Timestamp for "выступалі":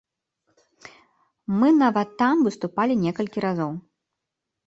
2.47-2.93